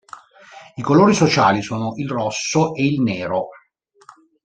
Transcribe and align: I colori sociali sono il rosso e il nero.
I 0.77 0.81
colori 0.81 1.13
sociali 1.13 1.61
sono 1.61 1.91
il 1.97 2.09
rosso 2.09 2.73
e 2.73 2.83
il 2.85 3.01
nero. 3.03 3.49